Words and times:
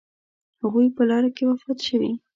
هغوی 0.61 0.87
په 0.95 1.03
لاره 1.09 1.29
کې 1.35 1.43
وفات 1.49 1.77
شوي. 1.87 2.11